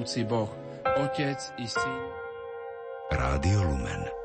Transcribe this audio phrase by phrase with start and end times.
[0.00, 0.48] všemohúci Boh,
[0.96, 2.00] Otec i Syn.
[3.12, 4.19] Rádio Lumen.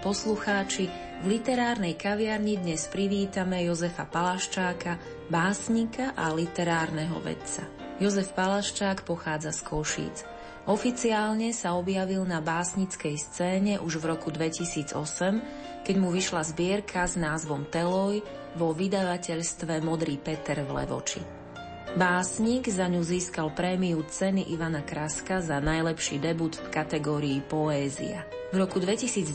[0.00, 0.88] Poslucháči,
[1.20, 4.96] v literárnej kaviarni dnes privítame Jozefa Palaščáka,
[5.28, 7.68] básnika a literárneho vedca.
[8.00, 10.24] Jozef Palaščák pochádza z Košíc.
[10.64, 17.20] Oficiálne sa objavil na básnickej scéne už v roku 2008, keď mu vyšla zbierka s
[17.20, 18.24] názvom Teloj
[18.56, 21.39] vo vydavateľstve Modrý Peter v Levoči.
[21.90, 28.22] Básnik za ňu získal prémiu ceny Ivana Kraska za najlepší debut v kategórii Poézia.
[28.54, 29.26] V roku 2010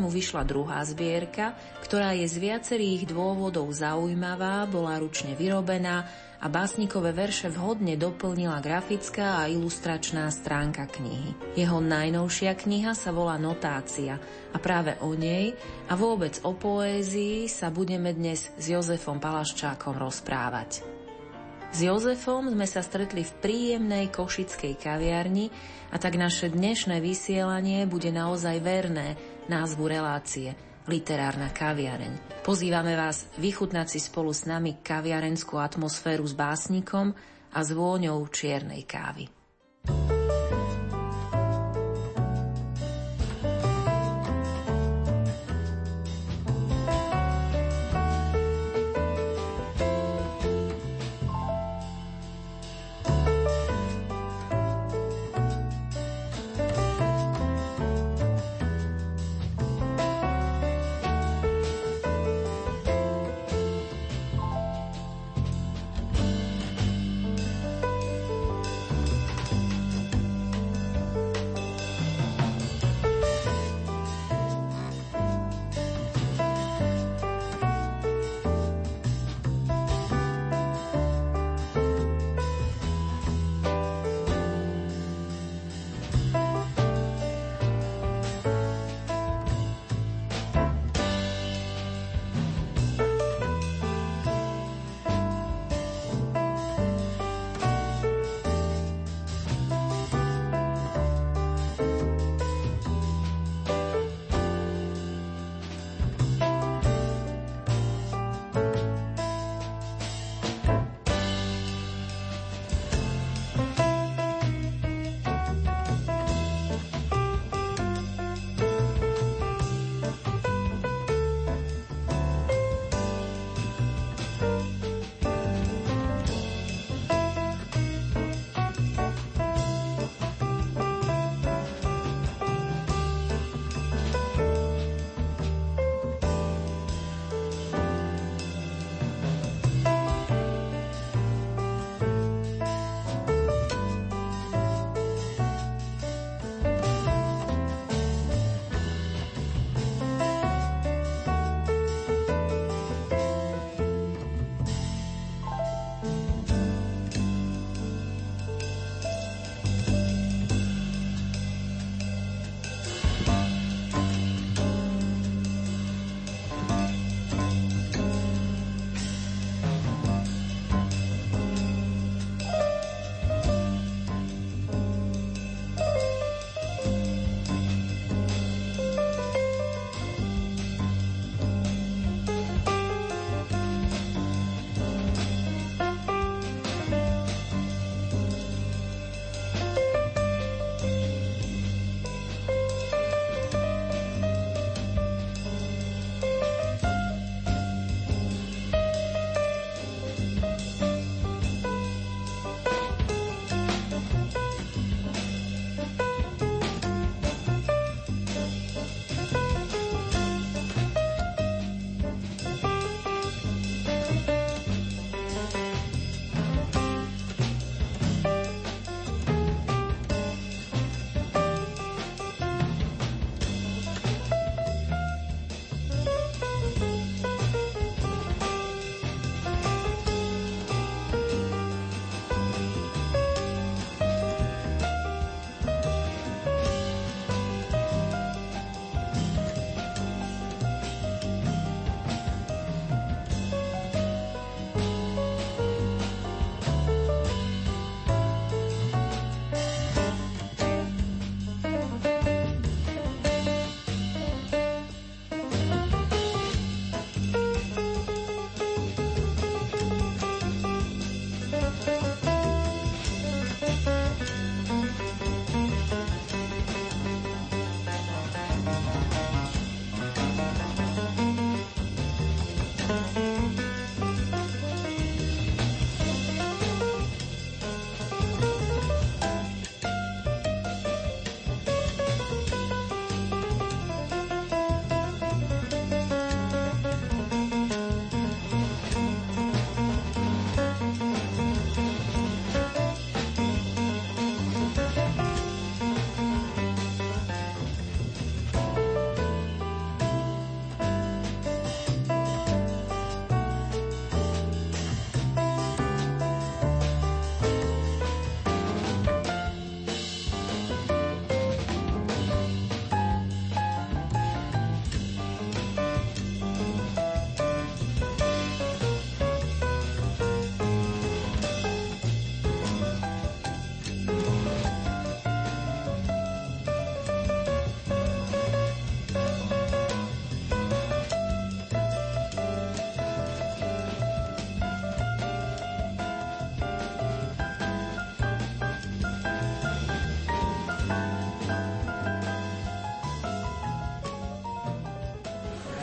[0.00, 1.52] mu vyšla druhá zbierka,
[1.84, 6.08] ktorá je z viacerých dôvodov zaujímavá, bola ručne vyrobená
[6.40, 11.60] a básnikové verše vhodne doplnila grafická a ilustračná stránka knihy.
[11.60, 14.16] Jeho najnovšia kniha sa volá Notácia
[14.48, 15.52] a práve o nej
[15.88, 20.97] a vôbec o poézii sa budeme dnes s Jozefom Palaščákom rozprávať.
[21.68, 25.52] S Jozefom sme sa stretli v príjemnej košickej kaviarni
[25.92, 29.20] a tak naše dnešné vysielanie bude naozaj verné
[29.52, 30.56] názvu relácie
[30.88, 32.40] Literárna kaviareň.
[32.40, 37.12] Pozývame vás vychutnať si spolu s nami kaviarenskú atmosféru s básnikom
[37.52, 39.28] a s vôňou čiernej kávy.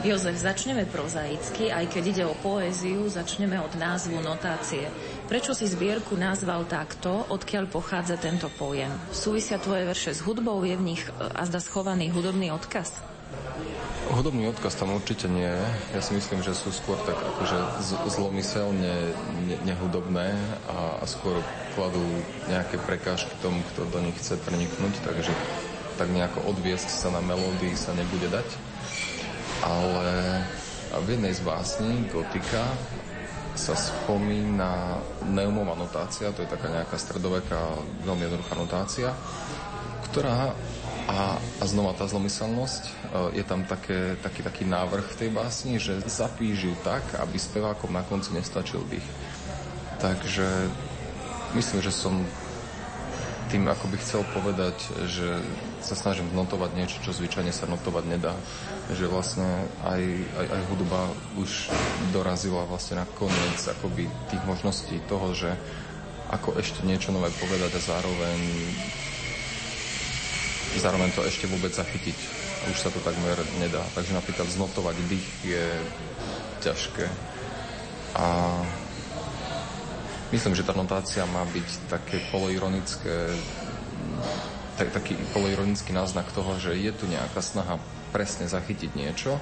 [0.05, 4.85] Jozef, začneme prozaicky, aj keď ide o poéziu, začneme od názvu notácie.
[5.25, 8.93] Prečo si zbierku nazval takto, odkiaľ pochádza tento pojem?
[9.09, 13.01] Súvisia tvoje verše s hudbou, je v nich e, azda schovaný hudobný odkaz?
[14.13, 15.49] Hudobný odkaz tam určite nie.
[15.89, 17.57] Ja si myslím, že sú skôr tak akože
[18.05, 19.09] zlomyselne
[19.65, 20.37] nehudobné
[20.69, 21.41] a, a skôr
[21.73, 22.05] kladú
[22.45, 25.33] nejaké prekážky tomu, kto do nich chce preniknúť, takže
[25.97, 28.74] tak nejako odviesť sa na melódii sa nebude dať.
[29.65, 30.45] Ale
[31.01, 32.63] v jednej z básní Gotika
[33.55, 37.59] sa spomína Neumová notácia, to je taká nejaká stredoveká,
[38.03, 39.09] veľmi jednoduchá notácia,
[40.11, 40.53] ktorá
[41.05, 42.91] a, a znova tá zlomyselnosť, e,
[43.41, 47.93] je tam také, taký, taký návrh v tej básni, že zapíš ju tak, aby spevákom
[47.93, 49.05] na konci nestačil bych.
[50.01, 50.47] Takže
[51.55, 52.25] myslím, že som
[53.55, 54.75] tým ako by chcel povedať,
[55.07, 55.39] že
[55.79, 58.35] sa snažím notovať niečo, čo zvyčajne sa notovať nedá.
[58.91, 59.47] Že vlastne
[59.79, 60.03] aj,
[60.35, 61.07] aj, aj hudba
[61.39, 61.71] už
[62.11, 65.55] dorazila vlastne na koniec akoby tých možností toho, že
[66.35, 68.39] ako ešte niečo nové povedať a zároveň
[70.75, 72.17] zároveň to ešte vôbec zachytiť.
[72.67, 73.87] Už sa to takmer nedá.
[73.95, 75.65] Takže napríklad znotovať dých je
[76.59, 77.07] ťažké.
[78.19, 78.51] A
[80.33, 83.33] myslím, že tá notácia má byť také poloironické
[84.75, 87.79] tak, taký poloironický náznak toho, že je tu nejaká snaha
[88.11, 89.39] presne zachytiť niečo,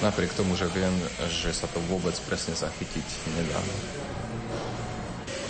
[0.00, 0.92] napriek tomu, že viem,
[1.28, 3.06] že sa to vôbec presne zachytiť
[3.36, 3.60] nedá.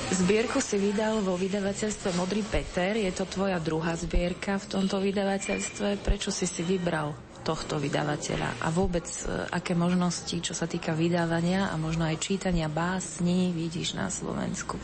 [0.06, 2.94] Zbierku si vydal vo vydavateľstve Modrý Peter.
[2.94, 5.98] Je to tvoja druhá zbierka v tomto vydavateľstve.
[5.98, 8.66] Prečo si si vybral tohto vydavateľa?
[8.66, 13.94] A vôbec, e, aké možnosti, čo sa týka vydávania a možno aj čítania básni, vidíš
[13.94, 14.74] na Slovensku?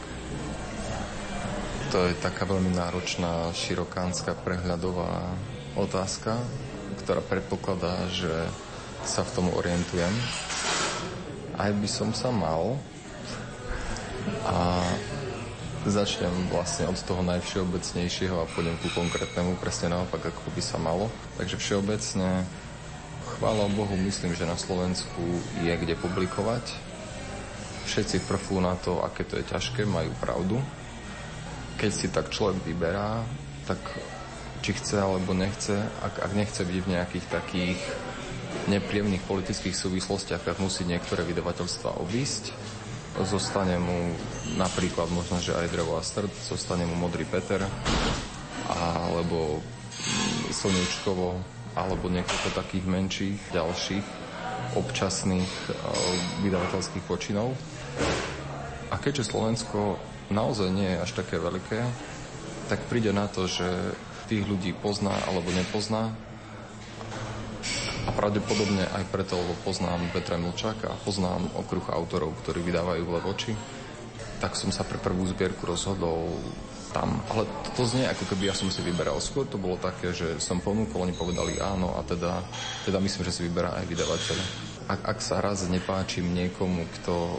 [1.91, 5.35] To je taká veľmi náročná, širokánska, prehľadová
[5.75, 6.39] otázka,
[7.03, 8.31] ktorá predpokladá, že
[9.03, 10.15] sa v tom orientujem.
[11.59, 12.79] Aj by som sa mal.
[14.47, 14.81] A
[15.83, 21.11] Začnem vlastne od toho najvšeobecnejšieho a pôjdem ku konkrétnemu, presne naopak, ako by sa malo.
[21.35, 22.47] Takže všeobecne,
[23.35, 26.63] chvála Bohu, myslím, že na Slovensku je kde publikovať.
[27.91, 30.63] Všetci prfú na to, aké to je ťažké, majú pravdu.
[31.83, 33.27] Keď si tak človek vyberá,
[33.67, 33.83] tak
[34.63, 37.81] či chce alebo nechce, ak, ak nechce byť v nejakých takých
[38.71, 42.55] nepríjemných politických súvislostiach, tak musí niektoré vydavateľstva obísť
[43.21, 44.17] zostane mu
[44.57, 47.61] napríklad možno, že aj drevo a strd, zostane mu modrý Peter,
[48.73, 49.61] alebo
[50.49, 51.37] slnečkovo,
[51.77, 54.07] alebo niekoľko takých menších, ďalších,
[54.77, 55.75] občasných eh,
[56.45, 57.53] vydavateľských počinov.
[58.93, 59.97] A keďže Slovensko
[60.29, 61.81] naozaj nie je až také veľké,
[62.69, 63.69] tak príde na to, že
[64.29, 66.13] tých ľudí pozná alebo nepozná
[68.03, 73.55] a pravdepodobne aj preto, lebo poznám Petra Milčáka a poznám okruh autorov, ktorí vydávajú Levoči,
[74.43, 76.35] tak som sa pre prvú zbierku rozhodol
[76.91, 77.23] tam.
[77.31, 79.23] Ale to, to znie ako keby ja som si vyberal.
[79.23, 82.43] Skôr to bolo také, že som ponúkol, oni povedali áno a teda,
[82.85, 84.39] teda myslím, že si vyberá aj vydavateľ.
[84.91, 87.39] Ak, ak sa raz nepáčim niekomu, kto,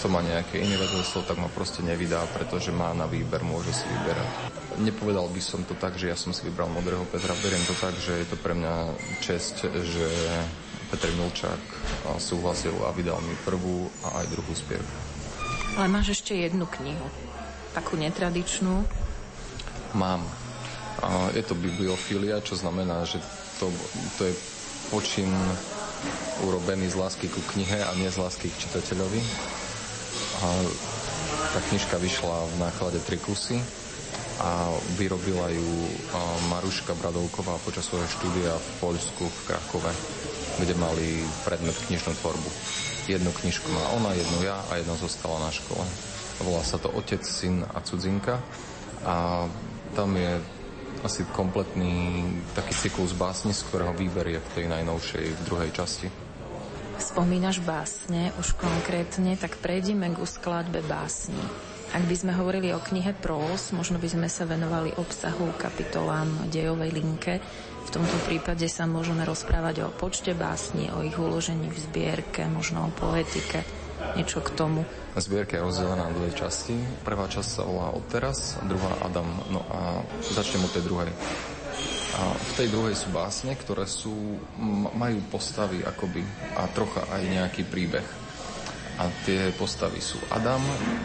[0.00, 3.84] kto má nejaké iné vedľstvo, tak ma proste nevydá, pretože má na výber, môže si
[3.84, 4.65] vyberať.
[4.76, 7.32] Nepovedal by som to tak, že ja som si vybral modrého Petra.
[7.40, 8.92] Beriem to tak, že je to pre mňa
[9.24, 10.06] čest, že
[10.92, 11.62] Petr Milčák
[12.20, 14.96] súhlasil a vydal mi prvú a aj druhú spierku.
[15.80, 17.08] Ale máš ešte jednu knihu,
[17.72, 18.84] takú netradičnú.
[19.96, 20.24] Mám.
[21.32, 23.20] Je to bibliofilia, čo znamená, že
[23.56, 23.72] to,
[24.20, 24.34] to je
[24.92, 25.32] počin
[26.44, 29.20] urobený z lásky ku knihe a nie z lásky k čitateľovi.
[30.44, 30.46] A
[31.56, 33.56] tá knižka vyšla v náklade tri kusy
[34.36, 34.68] a
[35.00, 35.68] vyrobila ju
[36.52, 39.92] Maruška Bradovková počas svojho štúdia v Poľsku, v Krakove,
[40.60, 42.50] kde mali predmet knižnú tvorbu.
[43.06, 45.84] Jednu knižku má ona, jednu ja a jedna zostala na škole.
[46.42, 48.44] Volá sa to Otec, syn a cudzinka
[49.06, 49.46] a
[49.96, 50.36] tam je
[51.00, 56.08] asi kompletný taký cyklus básni, z ktorého výber je v tej najnovšej, v druhej časti.
[56.96, 61.40] Spomínaš básne už konkrétne, tak prejdime k skladbe básni.
[61.94, 66.90] Ak by sme hovorili o knihe Prós, možno by sme sa venovali obsahu, kapitolám, dejovej
[66.90, 67.38] linke.
[67.86, 72.90] V tomto prípade sa môžeme rozprávať o počte básni, o ich uložení v zbierke, možno
[72.90, 73.62] o poetike,
[74.18, 74.82] niečo k tomu.
[75.14, 76.74] Zbierka je rozdelená na dve časti.
[77.06, 79.28] Prvá časť sa volá Odteraz, druhá Adam.
[79.54, 81.10] No a začnem od tej druhej.
[82.16, 84.12] A v tej druhej sú básne, ktoré sú,
[84.92, 86.24] majú postavy akoby
[86.58, 88.25] a trocha aj nejaký príbeh.
[88.96, 90.60] A tie postavy sú Adam,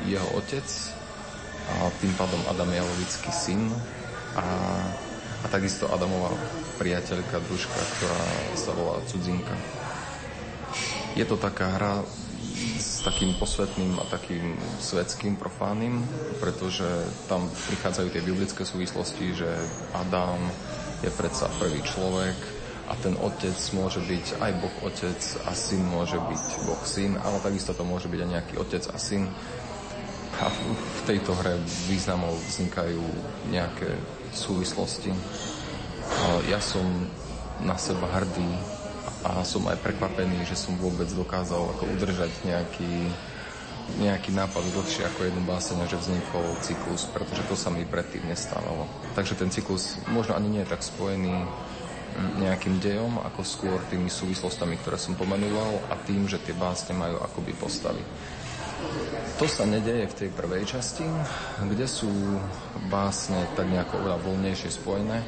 [0.08, 0.64] jeho otec,
[1.72, 3.72] a tým pádom Adam Jalovický syn
[4.36, 4.44] a
[5.42, 6.30] a takisto Adamová
[6.78, 8.22] priateľka, družka, ktorá
[8.58, 9.58] sa volá Cudzinka.
[11.18, 11.94] Je to taká hra
[12.78, 16.06] s takým posvetným a takým svetským, profánnym,
[16.38, 16.86] pretože
[17.26, 19.50] tam prichádzajú tie biblické súvislosti, že
[19.98, 20.38] Adam
[21.02, 26.18] je predsa prvý človek a ten otec môže byť aj Boh otec a syn môže
[26.18, 29.30] byť Boh syn, ale takisto to môže byť aj nejaký otec a syn.
[30.42, 33.04] A v tejto hre významov vznikajú
[33.54, 33.94] nejaké
[34.34, 35.14] súvislosti.
[36.50, 36.84] Ja som
[37.62, 38.50] na seba hrdý
[39.22, 43.14] a som aj prekvapený, že som vôbec dokázal ako udržať nejaký,
[44.02, 48.90] nejaký nápad dlhšie ako jednu báseň, že vznikol cyklus, pretože to sa mi predtým nestávalo.
[49.14, 51.46] Takže ten cyklus možno ani nie je tak spojený
[52.40, 57.20] nejakým dejom, ako skôr tými súvislostami, ktoré som pomenúval a tým, že tie básne majú
[57.22, 58.04] akoby postavy.
[59.38, 61.06] To sa nedeje v tej prvej časti,
[61.66, 62.10] kde sú
[62.90, 65.22] básne tak nejako oveľa voľnejšie spojené.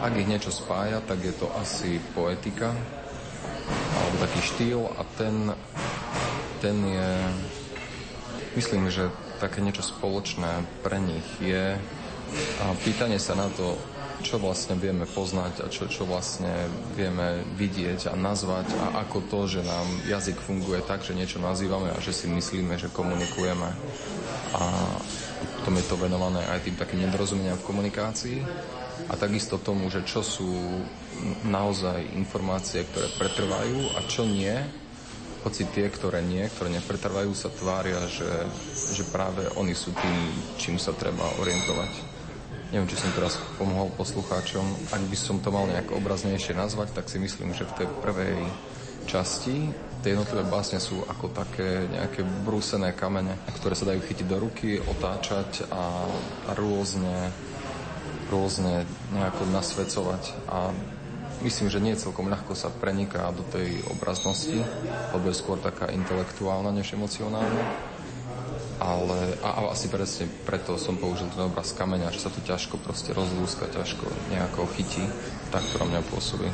[0.00, 2.72] Ak ich niečo spája, tak je to asi poetika,
[3.98, 5.52] alebo taký štýl a ten,
[6.64, 7.10] ten je,
[8.56, 11.76] myslím, že také niečo spoločné pre nich je
[12.84, 13.76] pýtanie sa na to,
[14.22, 16.50] čo vlastne vieme poznať a čo, čo vlastne
[16.98, 21.94] vieme vidieť a nazvať a ako to, že nám jazyk funguje tak, že niečo nazývame
[21.94, 23.70] a že si myslíme, že komunikujeme.
[24.58, 24.62] A
[25.60, 28.38] potom je to venované aj tým takým nedorozumeniam v komunikácii
[29.06, 30.50] a takisto tomu, že čo sú
[31.46, 34.54] naozaj informácie, ktoré pretrvajú a čo nie,
[35.46, 38.26] hoci tie, ktoré nie, ktoré nepretrvajú, sa tvária, že,
[38.92, 40.16] že práve oni sú tým,
[40.58, 42.17] čím sa treba orientovať.
[42.68, 44.92] Neviem, či som teraz pomohol poslucháčom.
[44.92, 48.44] Ak by som to mal nejak obraznejšie nazvať, tak si myslím, že v tej prvej
[49.08, 49.72] časti
[50.04, 54.76] tie jednotlivé básne sú ako také nejaké brúsené kamene, ktoré sa dajú chytiť do ruky,
[54.78, 56.04] otáčať a,
[56.54, 57.32] rôzne
[58.28, 58.84] rôzne
[59.16, 60.68] nejako nasvedcovať a
[61.40, 64.60] myslím, že nie celkom ľahko sa preniká do tej obraznosti,
[65.16, 67.87] lebo je skôr taká intelektuálna než emocionálna.
[68.78, 72.78] Ale a, a asi presne preto som použil ten obraz kameňa, že sa to ťažko
[72.78, 75.02] proste rozlúska, ťažko nejako chytí,
[75.50, 76.46] tak to na mňa pôsobí.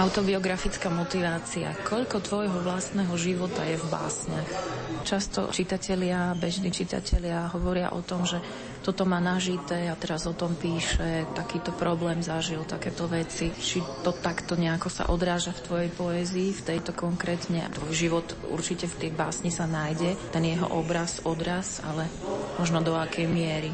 [0.00, 1.76] Autobiografická motivácia.
[1.84, 4.48] Koľko tvojho vlastného života je v básniach?
[5.04, 8.40] Často čitatelia, bežní čitatelia hovoria o tom, že
[8.80, 13.52] toto má nažité a teraz o tom píše, takýto problém zažil, takéto veci.
[13.52, 17.68] Či to takto nejako sa odráža v tvojej poézii, v tejto konkrétne?
[17.68, 22.08] Tvoj život určite v tej básni sa nájde, ten jeho obraz, odraz, ale
[22.56, 23.68] možno do akej miery?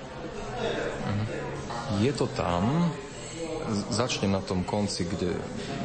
[1.07, 1.25] Mhm.
[2.03, 2.91] Je to tam,
[3.91, 5.35] začnem na tom konci, kde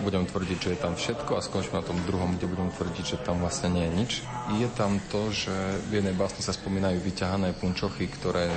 [0.05, 3.23] budem tvrdiť, že je tam všetko a skončím na tom druhom, kde budem tvrdiť, že
[3.23, 4.11] tam vlastne nie je nič.
[4.59, 5.53] Je tam to, že
[5.89, 8.49] v jednej básni sa spomínajú vyťahané punčochy, ktoré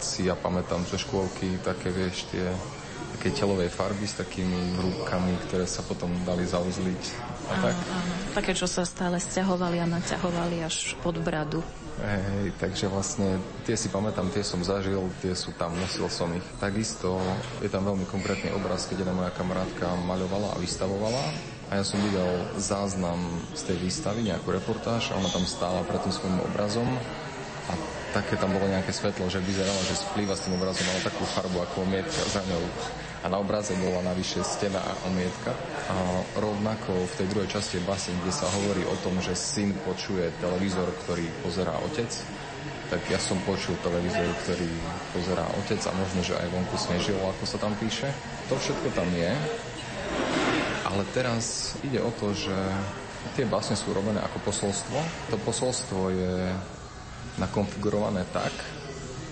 [0.00, 2.48] si ja pamätám zo škôlky, také vieš, tie
[3.20, 7.02] také telovej farby s takými rúbkami, ktoré sa potom dali zauzliť.
[7.50, 7.74] A áno, tak.
[7.76, 8.12] áno.
[8.32, 11.60] Také, čo sa stále stiahovali a naťahovali až pod bradu.
[12.00, 13.36] Hej, takže vlastne
[13.68, 16.44] tie si pamätám, tie som zažil, tie sú tam, nosil som ich.
[16.56, 21.28] Takisto je tam veľmi konkrétny obraz, keď jedna moja kamarátka maľovala a vystavovala
[21.68, 26.00] a ja som videl záznam z tej výstavy, nejakú reportáž a ona tam stála pred
[26.00, 26.88] tým svojim obrazom
[28.10, 31.58] také tam bolo nejaké svetlo, že vyzeralo, že splýva s tým obrazom, mala takú farbu
[31.62, 32.64] ako omietka za ňou
[33.20, 35.52] a na obraze bola navyše stena a omietka.
[35.92, 35.96] A
[36.40, 40.32] rovnako v tej druhej časti je basen, kde sa hovorí o tom, že syn počuje
[40.40, 42.08] televízor, ktorý pozerá otec,
[42.88, 44.70] tak ja som počul televízor, ktorý
[45.12, 48.08] pozerá otec a možno, že aj vonku snežilo, ako sa tam píše.
[48.48, 49.30] To všetko tam je,
[50.88, 52.56] ale teraz ide o to, že
[53.36, 54.98] tie básne sú robené ako posolstvo.
[55.30, 56.34] To posolstvo je
[57.38, 58.52] nakonfigurované tak,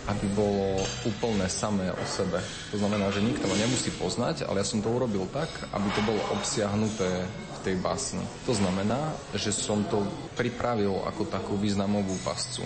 [0.09, 2.41] aby bolo úplne samé o sebe.
[2.73, 6.01] To znamená, že nikto ma nemusí poznať, ale ja som to urobil tak, aby to
[6.05, 8.25] bolo obsiahnuté v tej básni.
[8.49, 12.65] To znamená, že som to pripravil ako takú významovú pascu,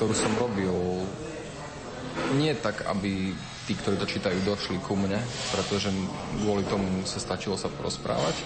[0.00, 0.72] ktorú som robil
[2.36, 3.32] nie tak, aby
[3.68, 5.20] tí, ktorí to čítajú, došli ku mne,
[5.52, 5.92] pretože
[6.40, 8.36] kvôli tomu sa stačilo sa porozprávať,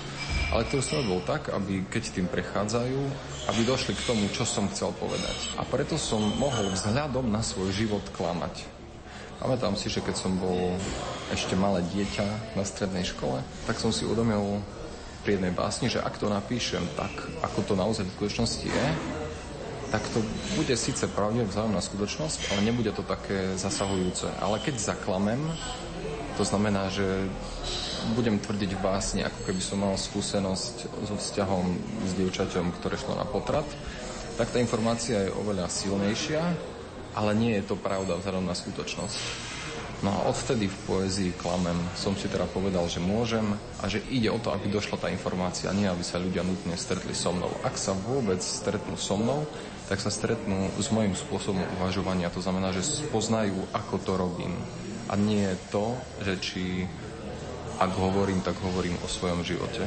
[0.50, 3.00] ale ktorý som robil tak, aby keď tým prechádzajú,
[3.54, 5.54] aby došli k tomu, čo som chcel povedať.
[5.58, 8.66] A preto som mohol vzhľadom na svoj život klamať.
[9.42, 10.78] Pamätám si, že keď som bol
[11.34, 14.62] ešte malé dieťa na strednej škole, tak som si uvedomil
[15.22, 17.10] pri jednej básni, že ak to napíšem tak,
[17.46, 18.86] ako to naozaj v skutočnosti je,
[19.92, 20.24] tak to
[20.56, 24.24] bude síce pravdivé vzájom na skutočnosť, ale nebude to také zasahujúce.
[24.40, 25.44] Ale keď zaklamem,
[26.40, 27.04] to znamená, že
[28.16, 28.80] budem tvrdiť v
[29.28, 31.76] ako keby som mal skúsenosť so vzťahom
[32.08, 33.68] s dievčaťom, ktoré šlo na potrat,
[34.40, 36.40] tak tá informácia je oveľa silnejšia,
[37.12, 39.52] ale nie je to pravda vzhľadom na skutočnosť.
[40.02, 44.34] No a odvtedy v poézii klamem som si teda povedal, že môžem a že ide
[44.34, 47.54] o to, aby došla tá informácia, nie aby sa ľudia nutne stretli so mnou.
[47.62, 49.46] Ak sa vôbec stretnú so mnou,
[49.92, 52.32] tak sa stretnú s mojím spôsobom uvažovania.
[52.32, 54.56] To znamená, že poznajú, ako to robím.
[55.12, 55.92] A nie je to,
[56.24, 56.64] že či
[57.76, 59.84] ak hovorím, tak hovorím o svojom živote.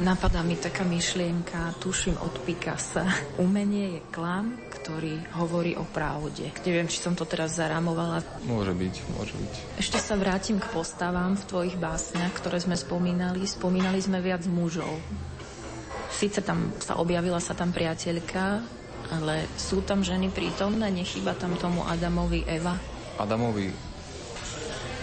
[0.00, 3.04] Napadá mi taká myšlienka, tuším od Picasa.
[3.36, 6.48] Umenie je klam, ktorý hovorí o pravde.
[6.64, 8.24] Neviem, či som to teraz zarámovala.
[8.48, 9.52] Môže byť, môže byť.
[9.76, 13.44] Ešte sa vrátim k postavám v tvojich básniach, ktoré sme spomínali.
[13.44, 14.96] Spomínali sme viac mužov.
[16.08, 18.64] Sice tam sa objavila sa tam priateľka,
[19.12, 20.88] ale sú tam ženy prítomné?
[20.88, 22.80] Nechýba tam tomu Adamovi Eva?
[23.20, 23.68] Adamovi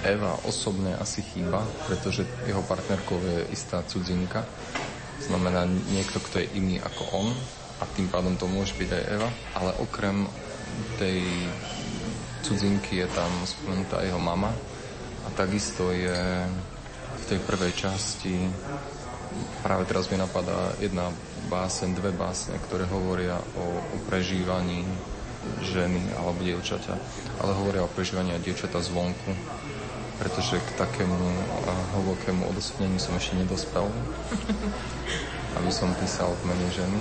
[0.01, 4.47] Eva osobne asi chýba, pretože jeho partnerkou je istá cudzinka.
[5.21, 7.27] Znamená niekto, kto je iný ako on
[7.79, 9.29] a tým pádom to môže byť aj Eva.
[9.53, 10.25] Ale okrem
[10.97, 11.21] tej
[12.41, 14.49] cudzinky je tam spomenutá jeho mama
[15.23, 16.17] a takisto je
[17.19, 18.47] v tej prvej časti
[19.61, 21.11] práve teraz mi napadá jedna
[21.47, 24.83] básen, dve básne, ktoré hovoria o, o prežívaní
[25.63, 26.95] ženy alebo dievčaťa,
[27.39, 29.31] ale hovoria o prežívaní aj dievčata zvonku
[30.19, 31.15] pretože k takému
[31.95, 33.87] hlbokému odosobneniu som ešte nedospel,
[35.57, 36.99] aby som písal v mene ženy.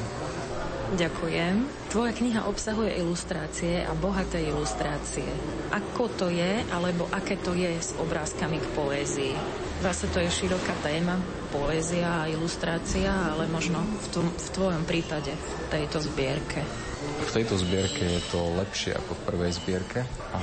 [0.88, 1.68] Ďakujem.
[1.92, 5.26] Tvoja kniha obsahuje ilustrácie a bohaté ilustrácie.
[5.68, 9.34] Ako to je, alebo aké to je s obrázkami k poézii?
[9.84, 15.32] Zase to je široká téma, poézia a ilustrácia, ale možno v, tom, v tvojom prípade,
[15.32, 16.60] v tejto zbierke.
[16.98, 20.00] V tejto zbierke je to lepšie ako v prvej zbierke.
[20.34, 20.40] A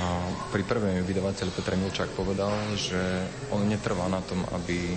[0.49, 2.99] pri prvej vydavateľ Petr Milčák povedal, že
[3.53, 4.95] on netrvá na tom, aby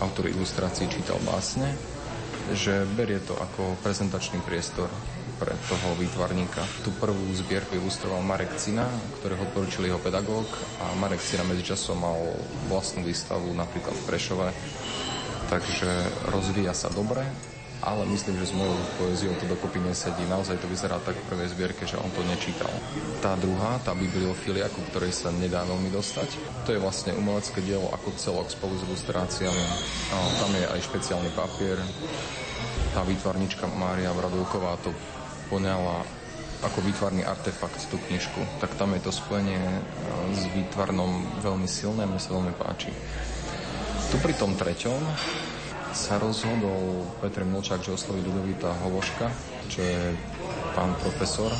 [0.00, 1.76] autor ilustrácií čítal básne,
[2.56, 4.88] že berie to ako prezentačný priestor
[5.40, 6.60] pre toho výtvarníka.
[6.84, 8.84] Tú prvú zbierku ilustroval Marek Cina,
[9.20, 10.44] ktorého odporučil jeho pedagóg
[10.84, 12.20] a Marek Cina medzičasom mal
[12.68, 14.48] vlastnú výstavu napríklad v Prešove,
[15.50, 15.90] takže
[16.30, 17.26] rozvíja sa dobre
[17.80, 20.20] ale myslím, že s mojou poéziou to dokopy nesedí.
[20.28, 22.68] Naozaj to vyzerá tak v prvej zbierke, že on to nečítal.
[23.24, 26.28] Tá druhá, tá bibliofilia, ku ktorej sa nedá veľmi dostať,
[26.68, 29.64] to je vlastne umelecké dielo ako celok spolu s ilustráciami.
[30.12, 31.80] A tam je aj špeciálny papier.
[32.92, 34.92] Tá výtvarnička Mária Vradovková to
[35.48, 36.04] poňala
[36.60, 39.80] ako výtvarný artefakt tú knižku, tak tam je to spojenie
[40.36, 42.92] s výtvarnom veľmi silné, mne sa veľmi páči.
[44.10, 44.98] Tu pri tom treťom
[45.94, 49.30] sa rozhodol Petr Milčák, že osloví Ludovita Hovoška,
[49.70, 50.18] čo je
[50.74, 51.54] pán profesor,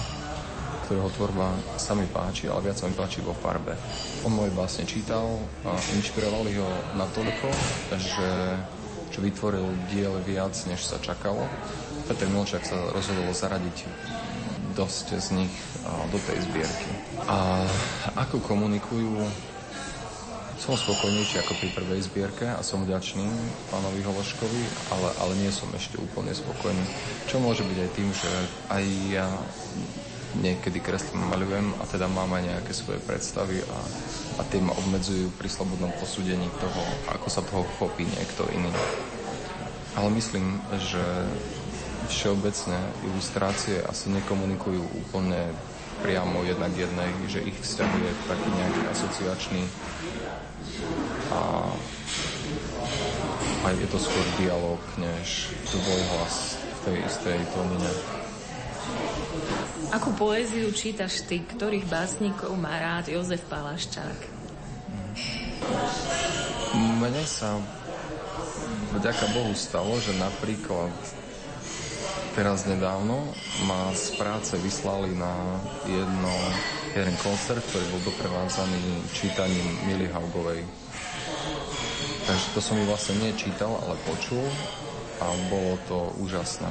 [0.83, 3.79] ktorého tvorba sa mi páči, ale viac sa mi páči vo farbe.
[4.27, 6.67] On moje básne čítal a inšpirovali ho
[6.99, 7.55] natoľko,
[7.95, 8.31] že,
[9.15, 11.47] že vytvoril diel viac, než sa čakalo.
[12.11, 13.87] Petr Milčák sa rozhodol zaradiť
[14.75, 15.55] dosť z nich
[16.11, 16.91] do tej zbierky.
[17.31, 17.63] A
[18.19, 19.23] ako komunikujú
[20.71, 23.27] som spokojnejší ako pri prvej zbierke a som vďačný
[23.75, 24.63] pánovi Hološkovi,
[24.95, 26.79] ale, ale nie som ešte úplne spokojný.
[27.27, 28.31] Čo môže byť aj tým, že
[28.71, 29.27] aj ja
[30.39, 33.79] niekedy kreslím maľujem a teda mám aj nejaké svoje predstavy a,
[34.39, 36.83] a tie ma obmedzujú pri slobodnom posúdení toho,
[37.19, 38.71] ako sa toho chopí niekto iný.
[39.99, 41.03] Ale myslím, že
[42.07, 42.79] všeobecne
[43.11, 45.51] ilustrácie asi nekomunikujú úplne
[46.01, 49.63] priamo jednak jednej, že ich vzťahuje taký nejaký asociačný
[51.31, 51.41] a
[53.61, 57.93] aj je to skôr dialog, než hlas v tej istej tónine.
[59.91, 64.19] Akú poéziu čítaš ty, ktorých básnikov má rád Jozef Palaščák?
[66.75, 67.59] Mne sa
[68.97, 70.95] vďaka Bohu stalo, že napríklad
[72.35, 73.27] teraz nedávno
[73.67, 75.35] ma z práce vyslali na
[75.87, 76.35] jedno,
[76.95, 80.63] jeden koncert, ktorý bol doprevádzaný čítaním Mili Haugovej.
[82.27, 84.45] Takže to som ju vlastne nečítal, ale počul
[85.19, 86.71] a bolo to úžasné.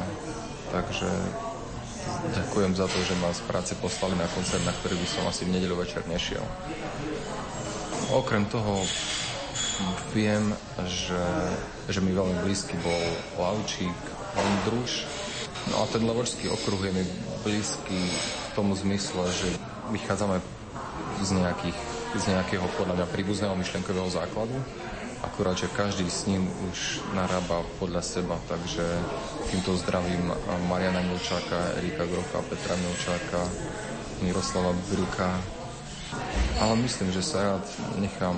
[0.72, 1.10] Takže
[2.34, 5.44] ďakujem za to, že ma z práce poslali na koncert, na ktorý by som asi
[5.44, 6.44] v nedeľu večer nešiel.
[8.16, 8.82] Okrem toho
[10.16, 10.50] viem,
[10.88, 11.24] že,
[11.88, 13.04] že mi veľmi blízky bol
[13.38, 13.96] Laučík,
[14.36, 15.06] Ondruš,
[15.68, 17.04] No a ten Levorský okruh je mi
[17.44, 19.50] blízky v tom zmysle, že
[19.92, 20.40] vychádzame
[21.20, 21.78] z, nejakých,
[22.16, 24.56] z nejakého podľa mňa príbuzného myšlenkového základu,
[25.24, 28.86] akurát, že každý s ním už narába podľa seba, takže
[29.52, 30.32] týmto zdravím
[30.70, 33.42] Mariana Milčáka, Erika Grocha, Petra Milčáka,
[34.24, 35.40] Miroslava Bruka.
[36.60, 37.64] Ale myslím, že sa rád
[38.00, 38.36] nechám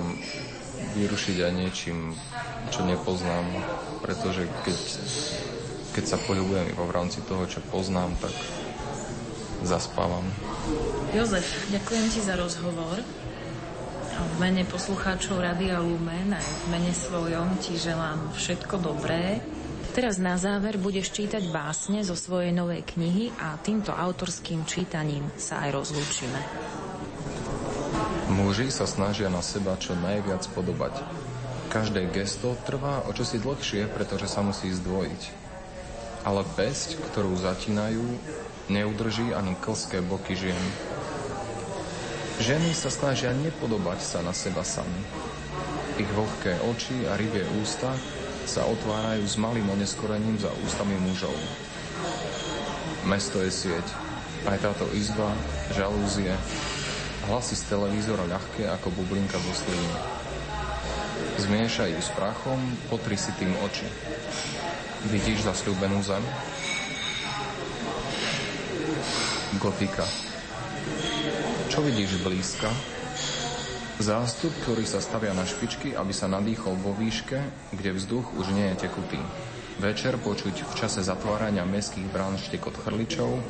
[0.94, 2.14] vyrušiť aj niečím,
[2.70, 3.44] čo nepoznám,
[4.02, 4.78] pretože keď
[5.92, 8.32] keď sa pohybujem iba v rámci toho, čo poznám, tak
[9.60, 10.24] zaspávam.
[11.12, 12.98] Jozef, ďakujem ti za rozhovor.
[14.12, 19.44] V mene poslucháčov Radia Lumen aj v mene svojom ti želám všetko dobré.
[19.92, 25.68] Teraz na záver budeš čítať básne zo svojej novej knihy a týmto autorským čítaním sa
[25.68, 26.40] aj rozlúčime.
[28.32, 30.96] Muži sa snažia na seba čo najviac podobať.
[31.68, 35.41] Každé gesto trvá o čosi dlhšie, pretože sa musí zdvojiť
[36.22, 38.02] ale pesť, ktorú zatínajú,
[38.70, 40.64] neudrží ani klské boky žien.
[42.42, 45.02] Ženy sa snažia nepodobať sa na seba sami.
[46.00, 47.92] Ich vlhké oči a rybie ústa
[48.48, 51.34] sa otvárajú s malým oneskorením za ústami mužov.
[53.06, 53.86] Mesto je sieť,
[54.46, 55.30] aj táto izba,
[55.74, 56.34] žalúzie,
[57.30, 59.90] hlasy z televízora ľahké ako bublinka zo sliny.
[61.46, 62.58] Zmiešaj ju s prachom,
[62.90, 63.86] potri si tým oči.
[65.10, 66.22] Vidíš zasľúbenú zem?
[69.58, 70.06] Gotika.
[71.66, 72.70] Čo vidíš blízka?
[73.98, 77.38] Zástup, ktorý sa stavia na špičky, aby sa nadýchol vo výške,
[77.74, 79.18] kde vzduch už nie je tekutý.
[79.82, 83.42] Večer počuť v čase zatvárania mestských brán štekot chrličov,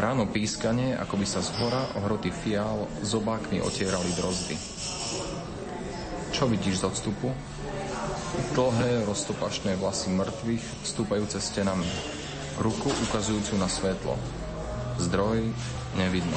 [0.00, 4.56] ráno pískanie, ako by sa z hora ohroty fiál zobákmi otierali drozdy.
[6.32, 7.34] Čo vidíš z odstupu?
[8.58, 11.86] Dlhé, roztopašné vlasy mŕtvych, stúpajúce stenami.
[12.58, 14.18] Ruku ukazujúcu na svetlo.
[14.98, 15.46] Zdroj
[15.94, 16.34] nevidno.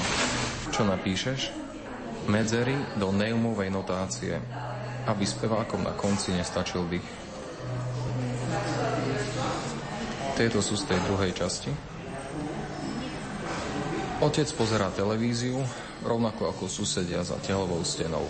[0.69, 1.49] Čo napíšeš?
[2.29, 4.38] Medzery do neumovej notácie,
[5.10, 7.10] aby spevákom na konci nestačil dých.
[10.38, 11.73] Tieto sú z tej druhej časti.
[14.21, 15.57] Otec pozerá televíziu,
[16.05, 18.29] rovnako ako susedia za tehlovou stenou.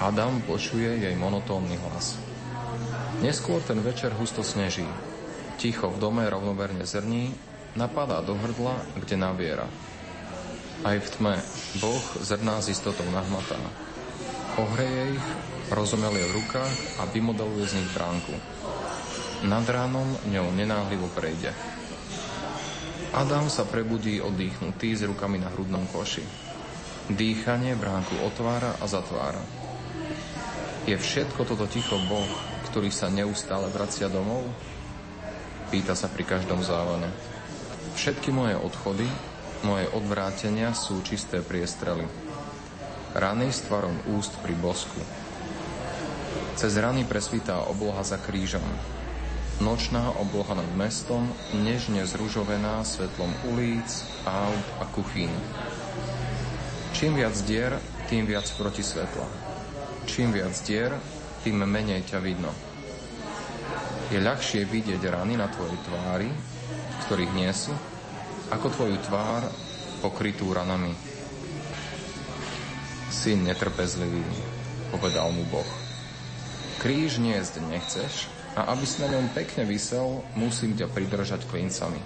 [0.00, 2.27] Adam počuje jej monotónny hlas.
[3.18, 4.86] Neskôr ten večer husto sneží.
[5.58, 7.34] Ticho v dome rovnomerne zrní,
[7.74, 9.66] napadá do hrdla, kde naviera.
[10.86, 11.34] Aj v tme
[11.82, 13.58] Boh zrná s istotou nahmatá.
[14.54, 15.26] Ohreje ich,
[15.74, 18.34] rozomelie v rukách a vymodeluje z nich bránku.
[19.50, 21.50] Nad ránom ňou nenáhlivo prejde.
[23.10, 26.22] Adam sa prebudí oddychnutý s rukami na hrudnom koši.
[27.10, 29.42] Dýchanie bránku otvára a zatvára.
[30.86, 32.30] Je všetko toto ticho Boh,
[32.68, 34.44] ktorý sa neustále vracia domov?
[35.72, 37.08] Pýta sa pri každom závane.
[37.96, 39.08] Všetky moje odchody,
[39.66, 42.04] moje odvrátenia sú čisté priestrely.
[43.16, 45.00] Rany s tvarom úst pri bosku.
[46.54, 48.64] Cez rany presvítá obloha za krížom.
[49.58, 53.90] Nočná obloha nad mestom, nežne zružovená svetlom ulic,
[54.22, 55.32] aut a kuchín.
[56.94, 57.74] Čím viac dier,
[58.06, 59.26] tým viac proti svetla.
[60.06, 60.94] Čím viac dier,
[61.42, 62.50] tým menej ťa vidno.
[64.08, 66.30] Je ľahšie vidieť rany na tvojej tvári,
[67.06, 67.72] ktorých nie si,
[68.48, 69.44] ako tvoju tvár
[70.00, 70.96] pokrytú ranami.
[73.12, 74.24] Syn netrpezlivý,
[74.94, 75.68] povedal mu Boh.
[76.78, 82.00] Kríž niesť nechceš a aby si na ňom pekne vysel, musím ťa pridržať klincami.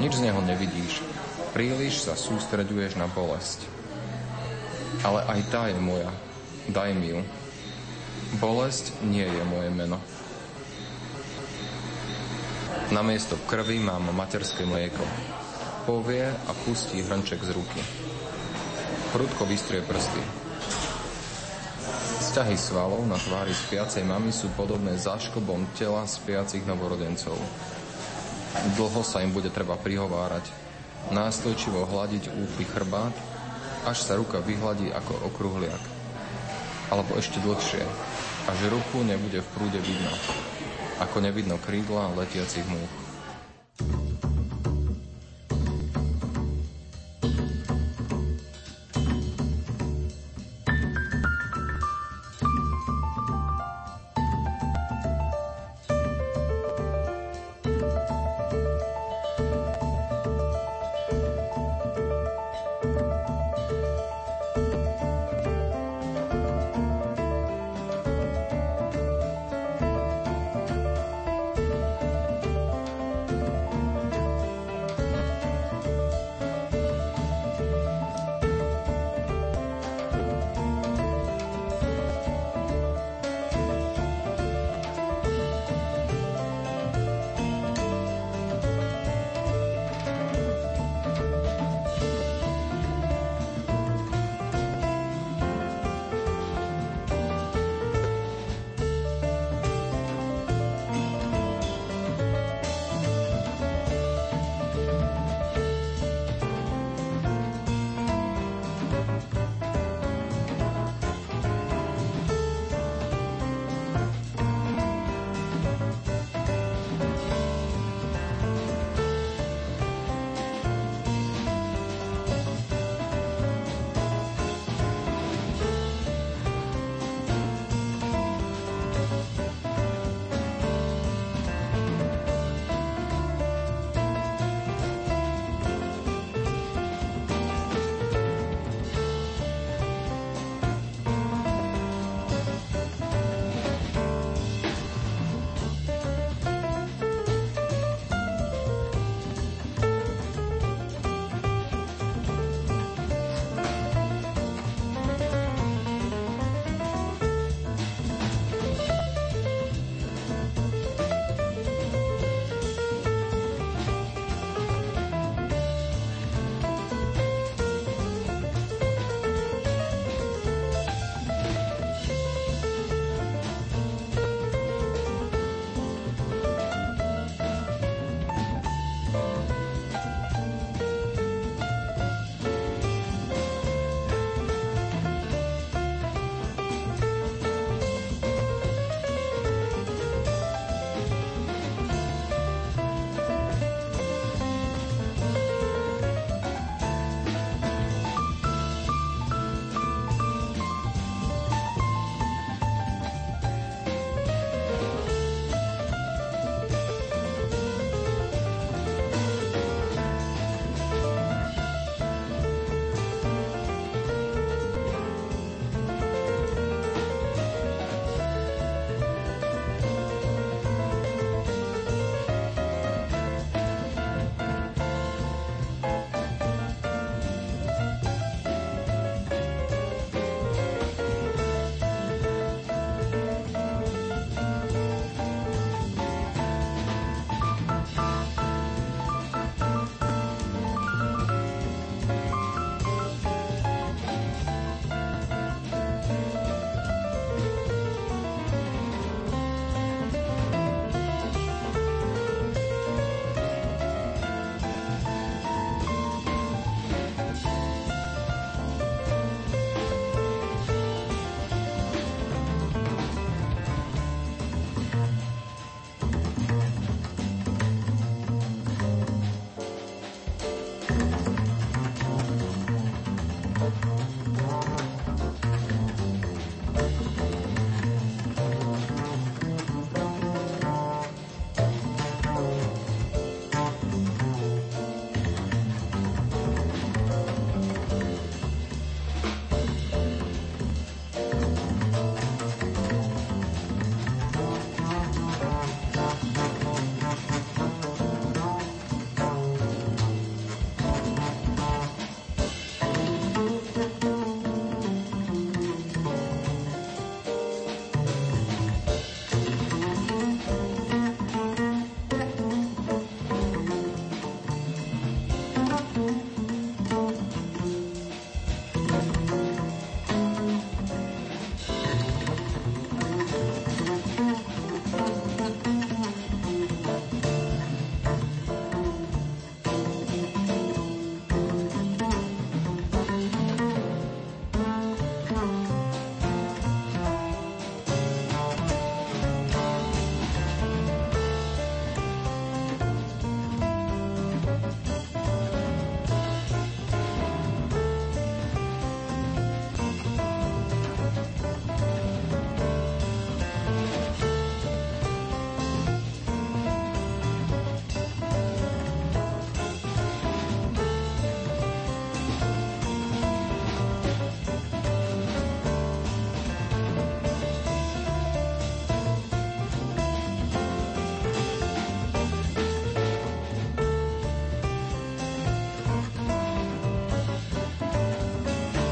[0.00, 1.04] Nič z neho nevidíš,
[1.52, 3.68] príliš sa sústreďuješ na bolesť.
[5.04, 6.08] Ale aj tá je moja,
[6.70, 7.20] daj mi ju.
[8.40, 10.00] Bolesť nie je moje meno.
[12.88, 15.04] Na miesto krvi mám materské mlieko.
[15.84, 17.80] Povie a pustí hrnček z ruky.
[19.12, 20.20] Prudko vystrie prsty.
[22.32, 27.36] Sťahy svalov na tvári spiacej mamy sú podobné záškobom tela spiacich novorodencov.
[28.80, 30.48] Dlho sa im bude treba prihovárať,
[31.12, 33.12] nástojčivo hľadiť útly chrbát,
[33.84, 35.82] až sa ruka vyhladí ako okruhliak.
[36.88, 37.84] Alebo ešte dlhšie,
[38.50, 40.14] až ruku nebude v prúde vidno
[41.02, 43.01] ako nevidno krídla letiacich múch.